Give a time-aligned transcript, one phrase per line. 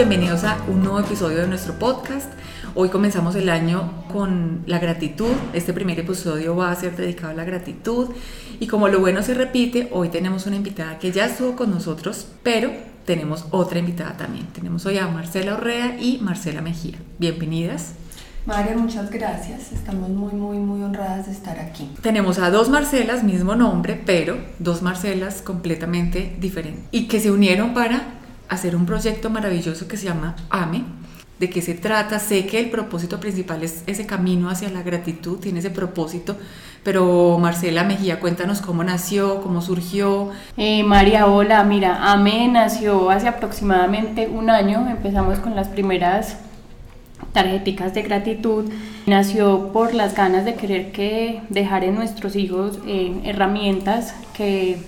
[0.00, 2.32] Bienvenidos a un nuevo episodio de nuestro podcast.
[2.74, 5.34] Hoy comenzamos el año con la gratitud.
[5.52, 8.08] Este primer episodio va a ser dedicado a la gratitud.
[8.60, 12.28] Y como lo bueno se repite, hoy tenemos una invitada que ya estuvo con nosotros,
[12.42, 12.70] pero
[13.04, 14.46] tenemos otra invitada también.
[14.54, 16.96] Tenemos hoy a Marcela Orrea y Marcela Mejía.
[17.18, 17.92] Bienvenidas.
[18.46, 19.70] María, muchas gracias.
[19.70, 21.90] Estamos muy, muy, muy honradas de estar aquí.
[22.00, 27.74] Tenemos a dos Marcelas, mismo nombre, pero dos Marcelas completamente diferentes y que se unieron
[27.74, 28.19] para
[28.50, 30.84] hacer un proyecto maravilloso que se llama AME.
[31.38, 32.18] ¿De qué se trata?
[32.18, 36.36] Sé que el propósito principal es ese camino hacia la gratitud, tiene ese propósito,
[36.82, 40.28] pero Marcela Mejía, cuéntanos cómo nació, cómo surgió.
[40.58, 46.36] Eh, María, hola, mira, AME nació hace aproximadamente un año, empezamos con las primeras
[47.32, 48.70] tarjeticas de gratitud,
[49.06, 54.78] nació por las ganas de querer que dejar en nuestros hijos eh, herramientas que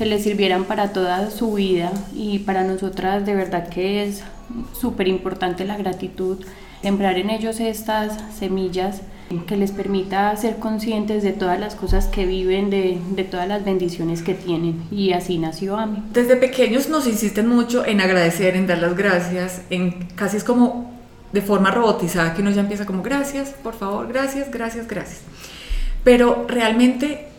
[0.00, 4.22] que les sirvieran para toda su vida y para nosotras de verdad que es
[4.72, 6.38] súper importante la gratitud,
[6.80, 9.02] sembrar en ellos estas semillas
[9.46, 13.62] que les permita ser conscientes de todas las cosas que viven, de, de todas las
[13.62, 14.82] bendiciones que tienen.
[14.90, 16.02] Y así nació AMI.
[16.14, 20.98] Desde pequeños nos insisten mucho en agradecer, en dar las gracias, en casi es como
[21.30, 25.20] de forma robotizada que uno ya empieza como gracias, por favor, gracias, gracias, gracias.
[26.04, 27.29] Pero realmente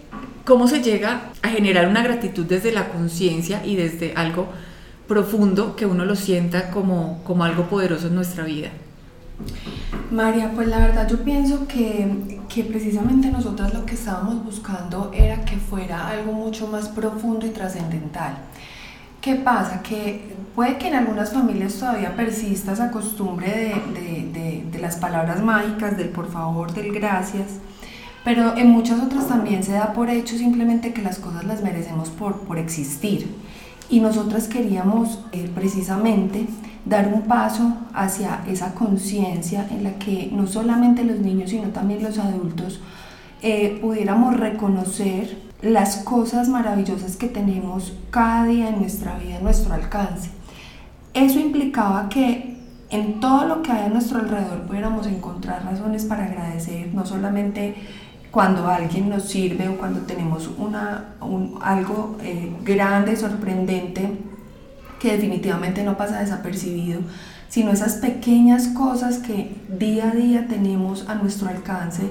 [0.45, 4.48] ¿Cómo se llega a generar una gratitud desde la conciencia y desde algo
[5.08, 8.70] profundo que uno lo sienta como, como algo poderoso en nuestra vida?
[10.10, 15.45] María, pues la verdad yo pienso que, que, precisamente nosotras lo que estábamos buscando era
[15.45, 18.37] que fuera algo mucho más profundo y trascendental.
[19.21, 19.82] ¿Qué pasa?
[19.83, 24.98] Que puede que en algunas familias todavía persista esa costumbre de, de, de, de las
[24.98, 27.60] palabras mágicas, del por favor, del gracias,
[28.23, 32.09] pero en muchas otras también se da por hecho simplemente que las cosas las merecemos
[32.09, 33.36] por, por existir.
[33.89, 36.45] Y nosotras queríamos eh, precisamente
[36.86, 42.04] dar un paso hacia esa conciencia en la que no solamente los niños, sino también
[42.04, 42.80] los adultos
[43.42, 49.73] eh, pudiéramos reconocer las cosas maravillosas que tenemos cada día en nuestra vida, en nuestro
[49.73, 50.30] alcance.
[51.14, 52.58] Eso implicaba que
[52.89, 57.76] en todo lo que hay a nuestro alrededor pudiéramos encontrar razones para agradecer, no solamente
[58.31, 61.15] cuando alguien nos sirve o cuando tenemos una,
[61.61, 64.09] algo eh, grande, sorprendente,
[64.99, 67.02] que definitivamente no pasa desapercibido,
[67.49, 72.03] sino esas pequeñas cosas que día a día tenemos a nuestro alcance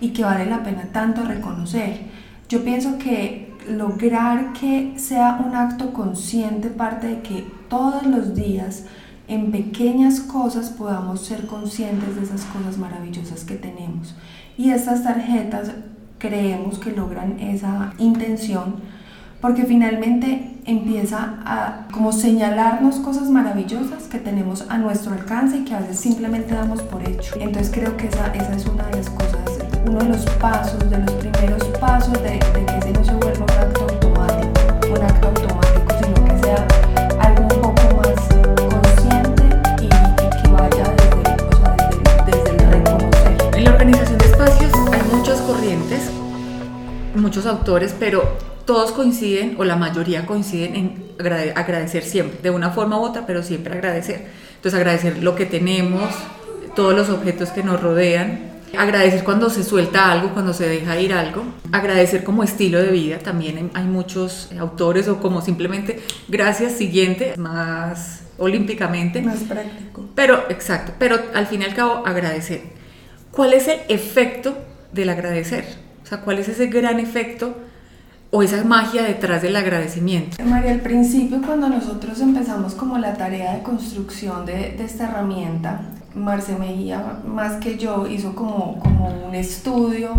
[0.00, 2.00] y que vale la pena tanto reconocer.
[2.48, 8.84] Yo pienso que lograr que sea un acto consciente parte de que todos los días
[9.28, 14.14] en pequeñas cosas podamos ser conscientes de esas cosas maravillosas que tenemos.
[14.56, 15.70] Y estas tarjetas
[16.18, 18.76] creemos que logran esa intención
[19.40, 25.74] porque finalmente empieza a como señalarnos cosas maravillosas que tenemos a nuestro alcance y que
[25.74, 27.34] a veces simplemente damos por hecho.
[27.38, 29.40] Entonces creo que esa, esa es una de las cosas,
[29.86, 33.14] uno de los pasos, de los primeros pasos de, que ese no se
[47.28, 48.26] muchos autores, pero
[48.64, 51.04] todos coinciden, o la mayoría coinciden en
[51.54, 54.24] agradecer siempre, de una forma u otra, pero siempre agradecer.
[54.56, 56.08] Entonces agradecer lo que tenemos,
[56.74, 61.12] todos los objetos que nos rodean, agradecer cuando se suelta algo, cuando se deja ir
[61.12, 67.34] algo, agradecer como estilo de vida, también hay muchos autores o como simplemente gracias siguiente,
[67.36, 69.20] más olímpicamente.
[69.20, 70.06] Más práctico.
[70.14, 72.62] Pero, exacto, pero al fin y al cabo agradecer.
[73.32, 74.56] ¿Cuál es el efecto
[74.92, 75.87] del agradecer?
[76.08, 77.54] O sea, ¿cuál es ese gran efecto
[78.30, 80.42] o esa magia detrás del agradecimiento?
[80.42, 85.82] María, al principio cuando nosotros empezamos como la tarea de construcción de, de esta herramienta,
[86.14, 90.12] Marce Mejía, más que yo, hizo como, como un estudio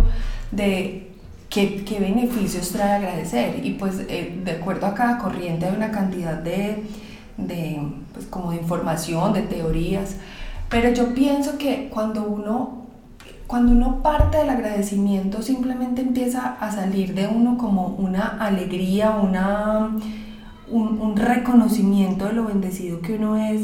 [0.52, 1.10] de
[1.50, 3.66] qué, qué beneficios trae agradecer.
[3.66, 6.84] Y pues eh, de acuerdo a cada corriente hay una cantidad de,
[7.38, 7.82] de,
[8.14, 10.18] pues, como de información, de teorías.
[10.70, 12.79] Pero yo pienso que cuando uno
[13.50, 19.90] cuando uno parte del agradecimiento simplemente empieza a salir de uno como una alegría, una,
[20.70, 23.62] un, un reconocimiento de lo bendecido que uno es,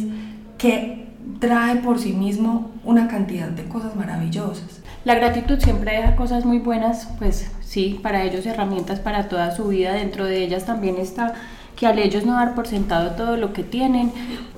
[0.58, 1.06] que
[1.40, 4.82] trae por sí mismo una cantidad de cosas maravillosas.
[5.04, 9.68] La gratitud siempre deja cosas muy buenas, pues sí, para ellos herramientas para toda su
[9.68, 9.94] vida.
[9.94, 11.36] Dentro de ellas también está
[11.76, 14.12] que al ellos no dar por sentado todo lo que tienen,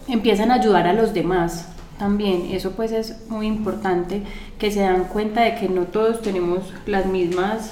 [0.08, 2.50] empiezan a ayudar a los demás también.
[2.52, 4.24] Eso pues es muy importante
[4.60, 7.72] que se dan cuenta de que no todos tenemos las mismas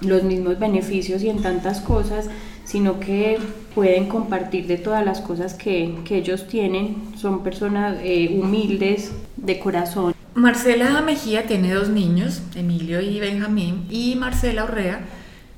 [0.00, 2.28] los mismos beneficios y en tantas cosas,
[2.64, 3.38] sino que
[3.74, 6.96] pueden compartir de todas las cosas que, que ellos tienen.
[7.16, 10.14] Son personas eh, humildes de corazón.
[10.34, 15.00] Marcela Mejía tiene dos niños, Emilio y Benjamín, y Marcela Orrea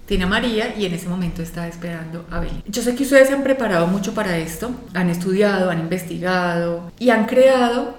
[0.09, 2.63] tiene a María y en ese momento está esperando a Belén.
[2.67, 7.11] Yo sé que ustedes se han preparado mucho para esto, han estudiado, han investigado y
[7.11, 7.95] han creado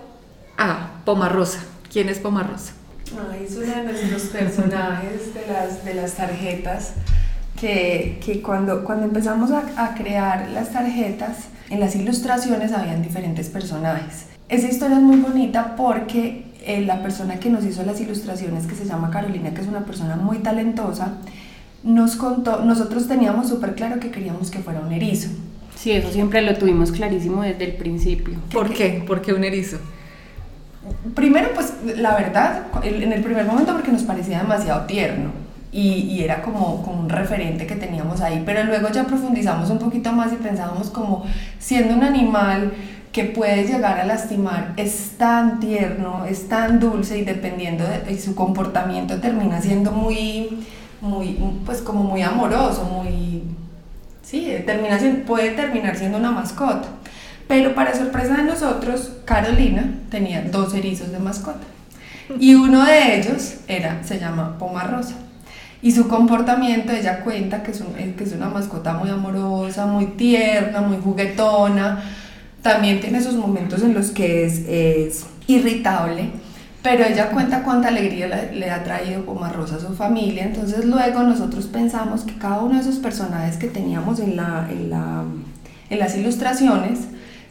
[0.57, 1.59] a Pomarrosa.
[1.91, 2.73] ¿Quién es Pomarrosa?
[3.43, 6.93] es uno de nuestros personajes de las, de las tarjetas
[7.59, 13.49] que, que cuando, cuando empezamos a, a crear las tarjetas, en las ilustraciones habían diferentes
[13.49, 14.25] personajes.
[14.47, 18.75] Esa historia es muy bonita porque eh, la persona que nos hizo las ilustraciones, que
[18.75, 21.13] se llama Carolina, que es una persona muy talentosa,
[21.83, 25.29] nos contó, nosotros teníamos súper claro que queríamos que fuera un erizo.
[25.75, 28.37] Sí, eso siempre lo tuvimos clarísimo desde el principio.
[28.51, 29.03] ¿Por qué?
[29.07, 29.77] ¿Por qué un erizo?
[31.15, 35.31] Primero, pues la verdad, en el primer momento porque nos parecía demasiado tierno
[35.71, 39.77] y, y, era como, como un referente que teníamos ahí, pero luego ya profundizamos un
[39.77, 41.25] poquito más y pensábamos como
[41.59, 42.73] siendo un animal
[43.11, 48.35] que puede llegar a lastimar es tan tierno, es tan dulce y dependiendo de su
[48.35, 50.65] comportamiento termina siendo muy,
[51.01, 53.43] muy, pues como muy amoroso, muy,
[54.21, 56.87] sí, termina, puede terminar siendo una mascota.
[57.47, 61.65] Pero para sorpresa de nosotros, Carolina tenía dos erizos de mascota.
[62.39, 65.15] Y uno de ellos era, se llama Poma Rosa.
[65.81, 67.81] Y su comportamiento, ella cuenta que es,
[68.17, 72.03] que es una mascota muy amorosa, muy tierna, muy juguetona,
[72.61, 76.31] también tiene sus momentos en los que es, es irritable,
[76.81, 79.23] pero ella cuenta cuánta alegría le, ha traído
[79.53, 80.43] Rosa a su familia.
[80.45, 84.89] Entonces luego nosotros pensamos que cada uno de esos personajes que teníamos en, la, en,
[84.89, 85.23] la,
[85.89, 86.99] en las ilustraciones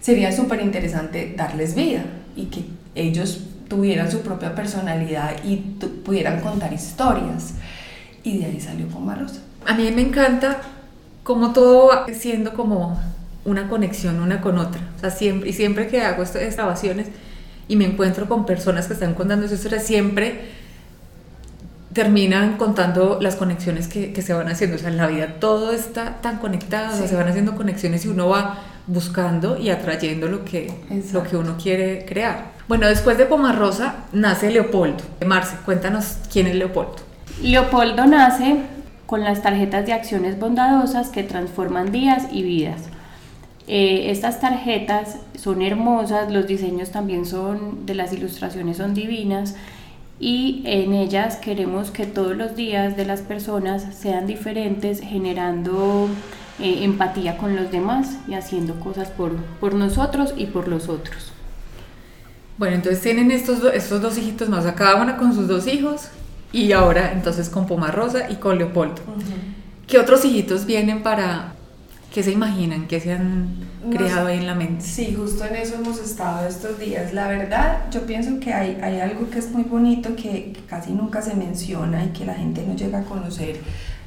[0.00, 2.04] sería súper interesante darles vida
[2.36, 2.64] y que
[2.94, 5.56] ellos tuvieran su propia personalidad y
[6.04, 7.54] pudieran contar historias.
[8.24, 9.40] Y de ahí salió Rosa.
[9.66, 10.58] A mí me encanta
[11.22, 12.98] como todo va siendo como
[13.44, 14.81] una conexión una con otra.
[14.96, 17.08] O sea, siempre, y siempre que hago estas grabaciones
[17.69, 20.56] y me encuentro con personas que están contando sus historias, siempre
[21.93, 24.76] terminan contando las conexiones que, que, se van haciendo.
[24.76, 28.05] O sea, en la vida todo está tan conectado, o sea, se van haciendo conexiones
[28.05, 30.73] y uno va buscando y atrayendo lo que,
[31.12, 32.53] lo que uno quiere crear.
[32.69, 35.05] Bueno, después de Pomarrosa nace Leopoldo.
[35.26, 36.97] Marce, cuéntanos quién es Leopoldo.
[37.43, 38.56] Leopoldo nace
[39.06, 42.82] con las tarjetas de acciones bondadosas que transforman días y vidas.
[43.70, 49.56] Eh, estas tarjetas son hermosas, los diseños también son, de las ilustraciones son divinas
[50.19, 56.09] y en ellas queremos que todos los días de las personas sean diferentes, generando
[56.59, 61.32] eh, empatía con los demás y haciendo cosas por, por nosotros y por los otros.
[62.56, 66.09] Bueno, entonces tienen estos, estos dos hijitos más, cada una con sus dos hijos
[66.53, 69.03] y ahora entonces con Poma Rosa y con Leopoldo.
[69.87, 71.53] ¿Qué otros hijitos vienen para,
[72.12, 72.86] ¿Qué se imaginan?
[72.86, 73.48] ¿Qué se han
[73.91, 74.82] creado ahí en la mente?
[74.82, 77.12] Sí, justo en eso hemos estado estos días.
[77.12, 81.20] La verdad, yo pienso que hay, hay algo que es muy bonito que, casi nunca
[81.20, 83.60] se menciona y que la gente no llega a conocer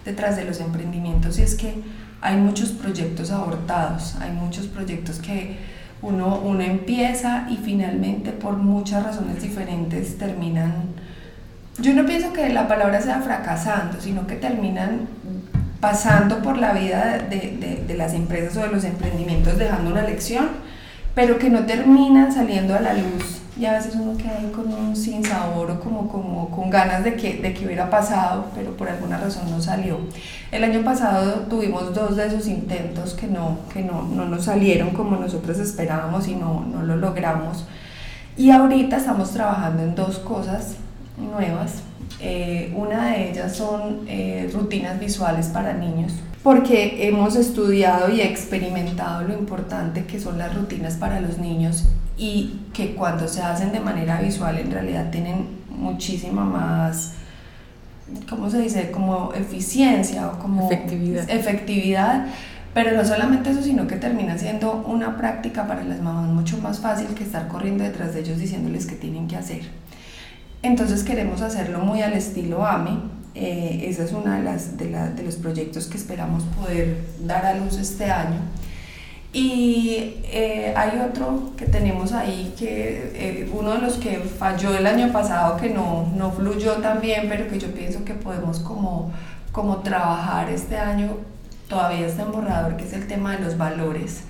[0.03, 1.75] detrás de los emprendimientos y es que
[2.21, 5.57] hay muchos proyectos abortados, hay muchos proyectos que
[6.01, 10.73] uno, uno empieza y finalmente por muchas razones diferentes terminan...
[11.79, 15.07] Yo no pienso que la palabra sea fracasando, sino que terminan
[15.81, 20.47] pasando por la vida de, de, las empresas o de los emprendimientos dejando una lección,
[21.15, 23.41] pero que no terminan saliendo a la luz.
[23.57, 27.15] Y a veces uno queda ahí con un sinsabor o como, como con ganas de
[27.15, 29.97] que, de que hubiera pasado, pero por alguna razón no salió.
[30.51, 34.91] El año pasado tuvimos dos de esos intentos que no, que no, no nos salieron
[34.91, 37.65] como nosotros esperábamos y no, no lo logramos.
[38.37, 40.75] Y ahorita estamos trabajando en dos cosas
[41.17, 41.83] nuevas
[42.21, 46.13] eh, una de ellas son eh, rutinas visuales para niños,
[46.43, 51.85] porque hemos estudiado y experimentado lo importante que son las rutinas para los niños
[52.17, 57.13] y que cuando se hacen de manera visual en realidad tienen muchísima más,
[58.29, 58.91] ¿cómo se dice?
[58.91, 61.27] Como eficiencia o como efectividad.
[61.27, 62.27] efectividad.
[62.73, 66.79] Pero no solamente eso, sino que termina siendo una práctica para las mamás mucho más
[66.79, 69.63] fácil que estar corriendo detrás de ellos diciéndoles qué tienen que hacer.
[70.63, 72.99] Entonces queremos hacerlo muy al estilo AME.
[73.33, 77.55] Eh, esa es una de, las, de, de los proyectos que esperamos poder dar a
[77.55, 78.39] luz este año.
[79.33, 84.85] Y eh, hay otro que tenemos ahí, que eh, uno de los que falló el
[84.85, 89.11] año pasado, que no, no fluyó tan bien, pero que yo pienso que podemos como,
[89.53, 91.11] como trabajar este año,
[91.69, 94.23] todavía está en borrador, que es el tema de los valores.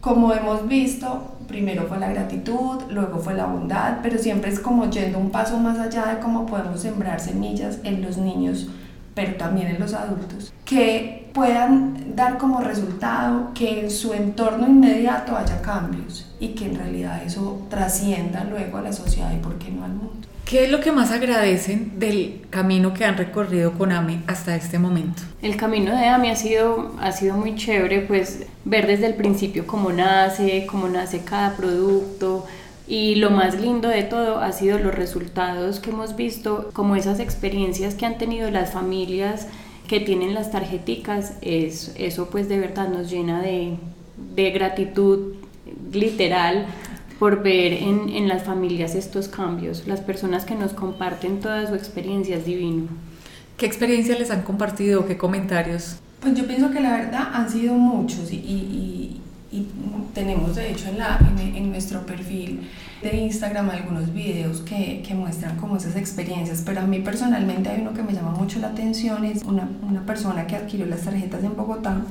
[0.00, 4.88] Como hemos visto, primero fue la gratitud, luego fue la bondad, pero siempre es como
[4.88, 8.68] yendo un paso más allá de cómo podemos sembrar semillas en los niños,
[9.14, 15.36] pero también en los adultos, que puedan dar como resultado que en su entorno inmediato
[15.36, 19.70] haya cambios y que en realidad eso trascienda luego a la sociedad y por qué
[19.70, 20.29] no al mundo.
[20.50, 24.80] ¿Qué es lo que más agradecen del camino que han recorrido con AMI hasta este
[24.80, 25.22] momento?
[25.42, 29.64] El camino de AMI ha sido, ha sido muy chévere, pues ver desde el principio
[29.68, 32.46] cómo nace, cómo nace cada producto,
[32.88, 37.20] y lo más lindo de todo ha sido los resultados que hemos visto, como esas
[37.20, 39.46] experiencias que han tenido las familias
[39.86, 43.76] que tienen las tarjeticas, es, eso pues de verdad nos llena de,
[44.34, 45.34] de gratitud
[45.92, 46.66] literal
[47.20, 51.74] por ver en, en, las familias estos cambios, las personas que nos comparten toda su
[51.74, 52.88] experiencia es divino.
[53.58, 55.06] ¿Qué experiencia les han compartido?
[55.06, 55.96] ¿Qué comentarios?
[56.20, 59.20] Pues yo pienso que la verdad han sido muchos y, y,
[59.52, 59.66] y
[60.14, 62.66] tenemos de hecho en, la, en, en nuestro perfil
[63.02, 67.82] de Instagram algunos videos que, que, muestran como esas experiencias, pero a mí personalmente hay
[67.82, 71.44] uno que me llama mucho la atención, es una, una persona que adquirió las tarjetas
[71.44, 72.02] en Bogotá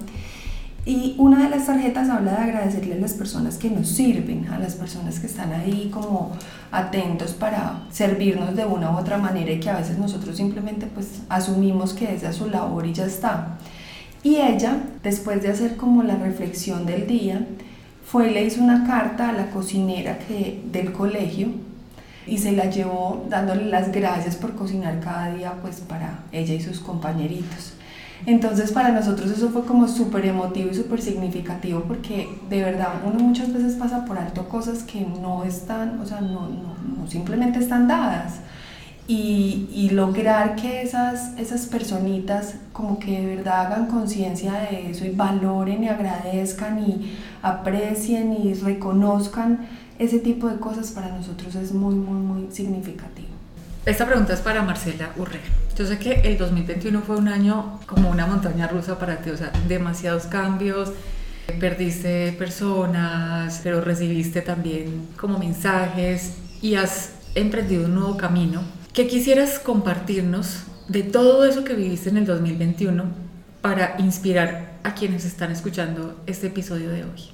[0.86, 4.58] y una de las tarjetas habla de agradecerle a las personas que nos sirven, a
[4.58, 6.32] las personas que están ahí como
[6.72, 11.22] atentos para servirnos de una u otra manera y que a veces nosotros simplemente pues
[11.30, 13.58] asumimos que es su labor y ya está.
[14.24, 17.46] Y ella, después de hacer como la reflexión del día,
[18.06, 21.50] fue y le hizo una carta a la cocinera que, del colegio
[22.26, 26.62] y se la llevó dándole las gracias por cocinar cada día pues para ella y
[26.62, 27.74] sus compañeritos.
[28.26, 33.20] Entonces para nosotros eso fue como súper emotivo y súper significativo porque de verdad uno
[33.20, 37.60] muchas veces pasa por alto cosas que no están, o sea, no, no, no simplemente
[37.60, 38.40] están dadas
[39.08, 45.04] y, y, lograr que esas, esas personitas como que de verdad hagan conciencia de eso
[45.04, 51.74] y valoren y agradezcan y aprecien y reconozcan ese tipo de cosas para nosotros es
[51.74, 53.30] muy, muy, muy significativo.
[53.84, 55.44] Esta pregunta es para Marcela Urrera.
[55.80, 59.38] Yo sé que el 2021 fue un año como una montaña rusa para ti, o
[59.38, 60.92] sea, demasiados cambios,
[61.58, 69.60] perdiste personas, pero recibiste también como mensajes y has emprendido un nuevo camino ¿Qué quisieras
[69.60, 73.06] compartirnos de todo eso que viviste en el 2021
[73.62, 77.30] para inspirar a quienes están escuchando este episodio de hoy?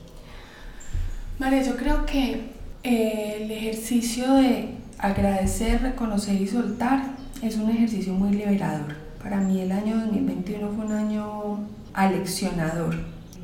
[1.40, 2.52] María, yo creo que
[2.84, 8.96] eh, el ejercicio de agradecer, reconocer y soltar es un ejercicio muy liberador.
[9.22, 11.60] Para mí el año 2021 fue un año
[11.94, 12.96] aleccionador,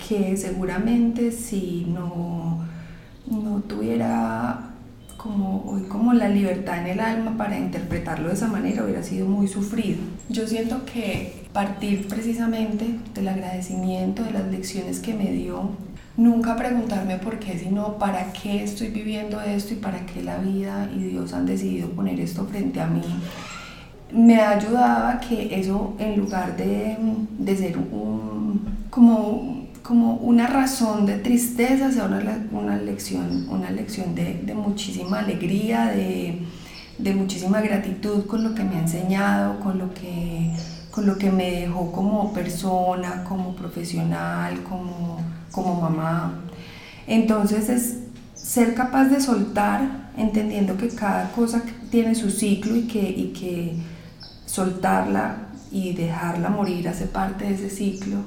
[0.07, 2.65] que seguramente si no,
[3.29, 4.67] no tuviera
[5.17, 9.47] como como la libertad en el alma para interpretarlo de esa manera hubiera sido muy
[9.47, 9.99] sufrido.
[10.29, 15.71] Yo siento que partir precisamente del agradecimiento, de las lecciones que me dio,
[16.17, 20.89] nunca preguntarme por qué, sino para qué estoy viviendo esto y para qué la vida
[20.95, 23.03] y Dios han decidido poner esto frente a mí,
[24.13, 26.97] me ha ayudado a que eso en lugar de,
[27.37, 27.75] de ser
[28.89, 35.19] como como una razón de tristeza, sea una, una lección, una lección de, de muchísima
[35.19, 36.39] alegría, de,
[36.97, 40.51] de, muchísima gratitud con lo que me ha enseñado, con lo que,
[40.91, 45.19] con lo que me dejó como persona, como profesional, como,
[45.51, 46.41] como mamá.
[47.07, 47.97] Entonces es
[48.35, 53.75] ser capaz de soltar, entendiendo que cada cosa tiene su ciclo y que, y que
[54.51, 55.37] soltarla
[55.71, 58.17] y dejarla morir hace parte de ese ciclo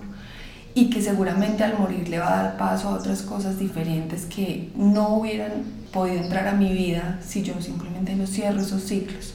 [0.74, 4.70] y que seguramente al morir le va a dar paso a otras cosas diferentes que
[4.74, 5.52] no hubieran
[5.92, 9.34] podido entrar a mi vida si yo simplemente no cierro esos ciclos.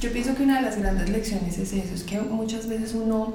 [0.00, 3.34] Yo pienso que una de las grandes lecciones es eso, es que muchas veces uno,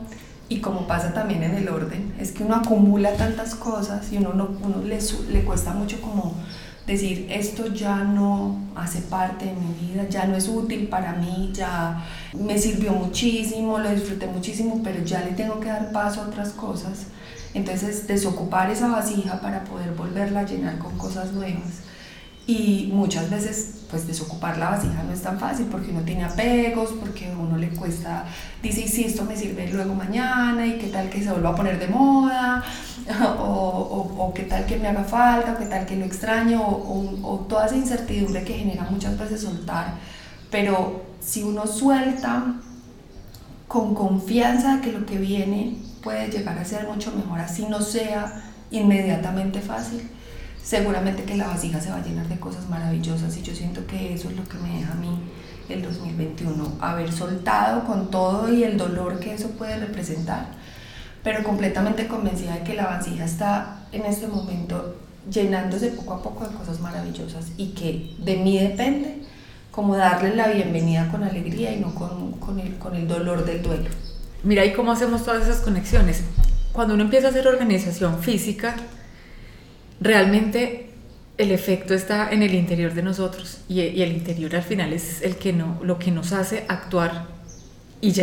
[0.50, 4.34] y como pasa también en el orden, es que uno acumula tantas cosas y uno,
[4.34, 4.98] no, uno le,
[5.32, 6.34] le cuesta mucho como
[6.88, 11.52] decir esto ya no hace parte de mi vida, ya no es útil para mí,
[11.54, 12.04] ya
[12.34, 16.50] me sirvió muchísimo, lo disfruté muchísimo, pero ya le tengo que dar paso a otras
[16.50, 17.08] cosas
[17.58, 21.82] entonces, desocupar esa vasija para poder volverla a llenar con cosas nuevas.
[22.48, 26.92] Y muchas veces, pues desocupar la vasija no es tan fácil porque uno tiene apegos,
[26.98, 28.24] porque a uno le cuesta,
[28.64, 31.78] dice, sí, esto me sirve luego mañana, y qué tal que se vuelva a poner
[31.78, 32.64] de moda,
[33.38, 37.20] o, o, qué tal que me haga falta, o qué tal que lo extraño, o,
[37.22, 39.96] o toda esa incertidumbre que genera muchas veces soltar.
[40.50, 42.56] Pero si uno suelta
[43.68, 48.42] con confianza que lo que viene puede llegar a ser mucho mejor, así no sea
[48.72, 50.10] inmediatamente fácil,
[50.68, 54.14] seguramente que la vasija se va a llenar de cosas maravillosas y yo siento que
[54.14, 55.18] eso es lo que me deja a mí
[55.70, 60.48] el 2021, haber soltado con todo y el dolor que eso puede representar,
[61.24, 64.98] pero completamente convencida de que la vasija está en este momento
[65.32, 69.22] llenándose poco a poco de cosas maravillosas y que de mí depende
[69.72, 73.62] como darle la bienvenida con alegría y no con, con, el, con el dolor del
[73.62, 73.90] duelo.
[74.44, 76.24] Mira, ¿y cómo hacemos todas esas conexiones?
[76.74, 78.76] Cuando uno empieza a hacer organización física,
[80.00, 80.90] realmente
[81.38, 85.36] el efecto está en el interior de nosotros y, el interior al final es el
[85.36, 87.28] que no, lo que nos hace actuar
[88.02, 88.14] y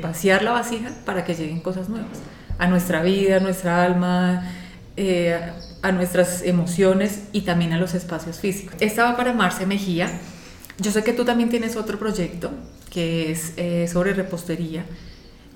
[0.00, 2.18] vaciar la vasija para que lleguen cosas nuevas
[2.58, 4.50] a nuestra vida, a nuestra alma,
[4.96, 5.38] eh,
[5.82, 8.76] a nuestras emociones y también a los espacios físicos.
[8.80, 10.08] Esta va para Marce Mejía
[10.78, 12.50] yo sé que tú también tienes otro proyecto
[12.90, 14.84] que es eh, sobre repostería.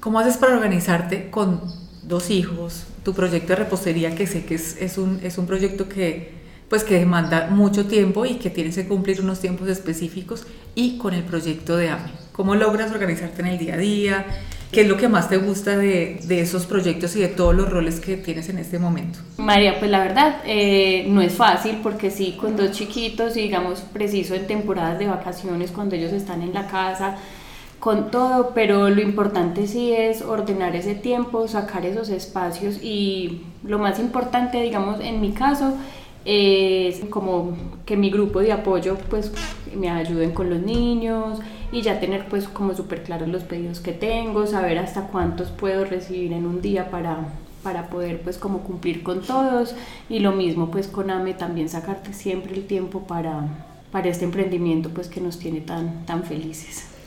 [0.00, 1.60] ¿Cómo haces para organizarte con
[2.08, 2.84] dos hijos?
[3.04, 6.32] Tu proyecto de repostería, que sé que es, es, un, es un proyecto que,
[6.68, 11.14] pues, que demanda mucho tiempo y que tienes que cumplir unos tiempos específicos, y con
[11.14, 12.10] el proyecto de AME.
[12.32, 14.26] ¿Cómo logras organizarte en el día a día?
[14.70, 17.70] ¿Qué es lo que más te gusta de, de, esos proyectos y de todos los
[17.70, 19.18] roles que tienes en este momento?
[19.38, 24.34] María, pues la verdad eh, no es fácil porque sí, con dos chiquitos, digamos, preciso
[24.34, 27.16] en temporadas de vacaciones, cuando ellos están en la casa,
[27.78, 33.78] con todo, pero lo importante sí es ordenar ese tiempo, sacar esos espacios y lo
[33.78, 35.74] más importante, digamos, en mi caso,
[36.24, 37.56] es como
[37.86, 39.32] que mi grupo de apoyo pues
[39.74, 41.38] me ayuden con los niños
[41.72, 45.84] y ya tener pues como súper claros los pedidos que tengo, saber hasta cuántos puedo
[45.84, 47.28] recibir en un día para,
[47.62, 49.74] para poder pues como cumplir con todos
[50.08, 53.44] y lo mismo pues con AME también sacarte siempre el tiempo para,
[53.92, 56.97] para este emprendimiento pues que nos tiene tan, tan felices.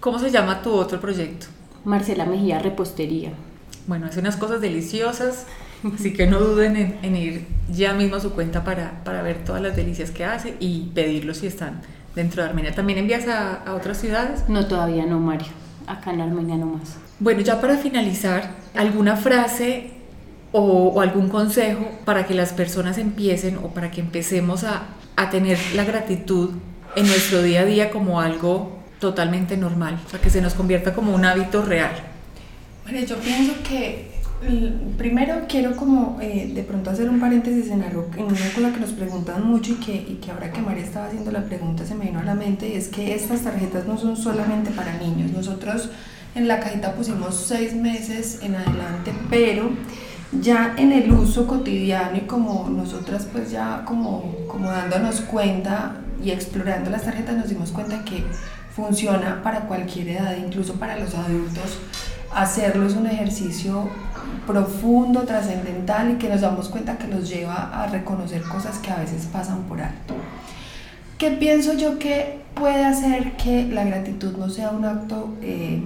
[0.00, 1.46] ¿Cómo se llama tu otro proyecto?
[1.84, 3.32] Marcela Mejía Repostería.
[3.86, 5.46] Bueno, hace unas cosas deliciosas,
[5.94, 9.44] así que no duden en, en ir ya mismo a su cuenta para, para ver
[9.44, 11.82] todas las delicias que hace y pedirlos si están
[12.14, 12.74] dentro de Armenia.
[12.74, 14.48] ¿También envías a, a otras ciudades?
[14.48, 15.48] No, todavía no, Mario.
[15.86, 16.96] Acá en Armenia no más.
[17.18, 19.90] Bueno, ya para finalizar, ¿alguna frase
[20.52, 24.84] o, o, algún consejo para que las personas empiecen o para que empecemos a,
[25.16, 26.52] a, tener la gratitud
[26.96, 29.98] en nuestro día a día como algo totalmente normal?
[30.06, 31.90] O sea, que se nos convierta como un hábito real.
[32.84, 34.10] Bueno, yo pienso que
[34.96, 38.80] Primero quiero como eh, de pronto hacer un paréntesis en algo, en una cosa que
[38.80, 41.94] nos preguntan mucho y que, y que ahora que María estaba haciendo la pregunta se
[41.94, 45.30] me vino a la mente y es que estas tarjetas no son solamente para niños.
[45.32, 45.90] Nosotros
[46.34, 49.72] en la cajita pusimos seis meses en adelante, pero
[50.40, 56.30] ya en el uso cotidiano y como nosotras pues ya como, como dándonos cuenta y
[56.30, 58.24] explorando las tarjetas nos dimos cuenta que
[58.74, 61.78] funciona para cualquier edad, incluso para los adultos.
[62.32, 63.88] Hacerlo es un ejercicio
[64.46, 68.96] profundo, trascendental y que nos damos cuenta que nos lleva a reconocer cosas que a
[68.96, 70.14] veces pasan por alto.
[71.18, 75.82] ¿Qué pienso yo que puede hacer que la gratitud no sea un acto eh,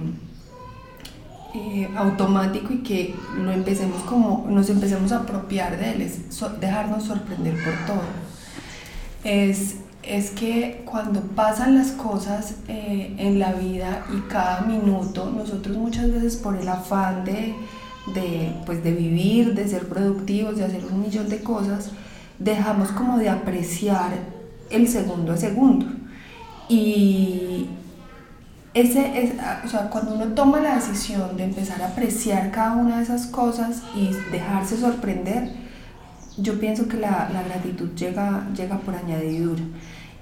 [1.53, 7.03] eh, automático y que lo empecemos como, nos empecemos a apropiar de él, es dejarnos
[7.03, 8.03] sorprender por todo?
[10.07, 16.11] Es que cuando pasan las cosas eh, en la vida y cada minuto, nosotros muchas
[16.11, 17.55] veces por el afán de
[18.13, 21.91] de, pues, de vivir, de ser productivos, de hacer un millón de cosas,
[22.39, 24.11] dejamos como de apreciar
[24.69, 25.87] el segundo a segundo.
[26.67, 27.67] Y
[28.73, 32.97] ese es, o sea, cuando uno toma la decisión de empezar a apreciar cada una
[32.97, 35.51] de esas cosas y dejarse sorprender,
[36.37, 39.63] yo pienso que la, la gratitud llega, llega por añadidura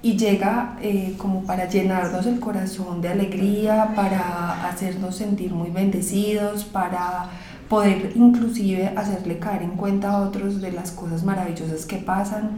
[0.04, 6.64] y llega eh, como para llenarnos el corazón de alegría, para hacernos sentir muy bendecidos,
[6.64, 7.30] para
[7.70, 12.50] poder inclusive hacerle caer en cuenta a otros de las cosas maravillosas que pasan.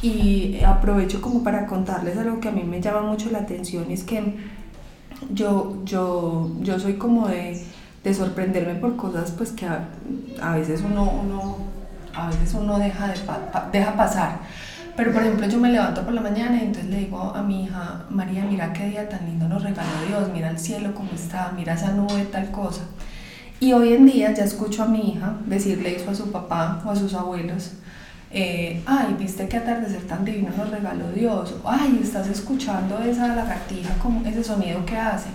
[0.00, 4.02] Y aprovecho como para contarles algo que a mí me llama mucho la atención, es
[4.02, 4.36] que
[5.34, 7.62] yo, yo, yo soy como de,
[8.02, 11.58] de sorprenderme por cosas pues que a, veces uno, uno,
[12.14, 13.18] a veces uno deja, de,
[13.70, 14.38] deja pasar.
[14.96, 17.64] Pero por ejemplo yo me levanto por la mañana y entonces le digo a mi
[17.64, 21.52] hija, María, mira qué día tan lindo nos regaló Dios, mira el cielo como está,
[21.56, 22.82] mira esa nube, tal cosa.
[23.60, 26.90] Y hoy en día ya escucho a mi hija decirle eso a su papá o
[26.90, 27.72] a sus abuelos.
[28.32, 31.54] Eh, ay, viste qué atardecer tan divino nos regaló Dios.
[31.64, 35.28] Ay, estás escuchando esa lagartija, como ese sonido que hace.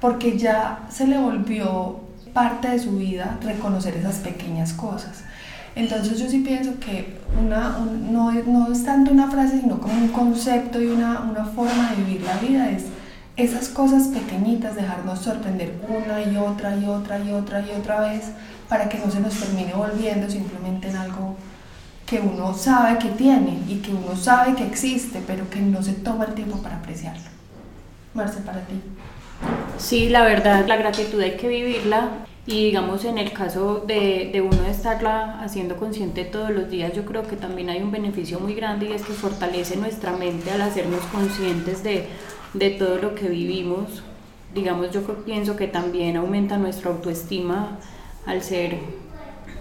[0.00, 2.00] Porque ya se le volvió
[2.32, 5.24] parte de su vida reconocer esas pequeñas cosas.
[5.76, 9.94] Entonces yo sí pienso que una, un, no, no, es tanto una frase, sino como
[9.94, 12.70] un concepto y una, una forma de vivir la vida.
[12.70, 12.84] Es
[13.36, 18.26] esas cosas pequeñitas, dejarnos sorprender una y otra y otra y otra y otra vez
[18.68, 21.36] para que no se nos termine volviendo simplemente en algo
[22.06, 25.94] que uno sabe que tiene y que uno sabe que existe, pero que no se
[25.94, 27.24] toma el tiempo para apreciarlo.
[28.14, 28.80] Marce, para ti.
[29.78, 32.10] Sí, la verdad, la gratitud hay que vivirla
[32.46, 37.06] y digamos en el caso de, de, uno estarla haciendo consciente todos los días, yo
[37.06, 40.60] creo que también hay un beneficio muy grande y es que fortalece nuestra mente al
[40.60, 42.06] hacernos conscientes de,
[42.52, 44.02] de todo lo que vivimos.
[44.54, 47.78] Digamos, yo pienso que también aumenta nuestra autoestima
[48.26, 48.78] al ser,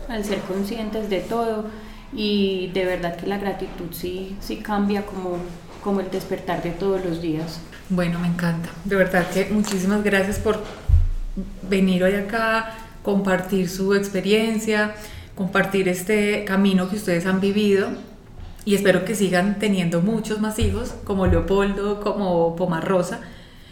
[0.09, 1.65] al ser conscientes de todo
[2.11, 5.37] y de verdad que la gratitud sí, sí cambia como,
[5.83, 7.61] como el despertar de todos los días.
[7.89, 8.69] Bueno, me encanta.
[8.85, 10.63] De verdad que muchísimas gracias por
[11.73, 14.93] venir hoy acá, compartir su experiencia,
[15.35, 17.89] compartir este camino que ustedes han vivido
[18.63, 23.21] y espero que sigan teniendo muchos más hijos como Leopoldo, como Pomarrosa,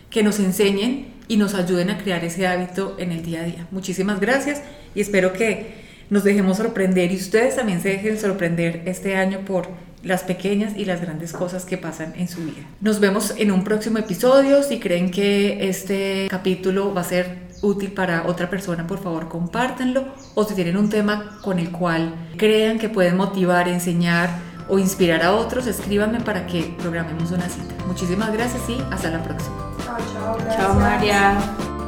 [0.09, 3.67] que nos enseñen y nos ayuden a crear ese hábito en el día a día.
[3.69, 4.63] Muchísimas gracias
[4.95, 9.69] y espero que nos dejemos sorprender y ustedes también se dejen sorprender este año por
[10.03, 12.65] las pequeñas y las grandes cosas que pasan en su vida.
[12.81, 14.63] Nos vemos en un próximo episodio.
[14.63, 20.05] Si creen que este capítulo va a ser útil para otra persona, por favor compártanlo.
[20.35, 24.29] O si tienen un tema con el cual crean que pueden motivar, enseñar
[24.67, 27.73] o inspirar a otros, escríbanme para que programemos una cita.
[27.87, 29.55] Muchísimas gracias y hasta la próxima.
[29.83, 30.37] Chao, chao.
[30.55, 31.80] Chao María.